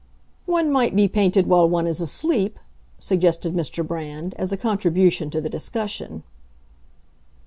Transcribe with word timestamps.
"One 0.47 0.71
might 0.71 0.95
be 0.95 1.07
painted 1.07 1.45
while 1.45 1.69
one 1.69 1.85
is 1.85 2.01
asleep," 2.01 2.57
suggested 2.97 3.53
Mr. 3.53 3.85
Brand, 3.85 4.33
as 4.35 4.51
a 4.51 4.57
contribution 4.57 5.29
to 5.29 5.39
the 5.39 5.47
discussion. 5.47 6.23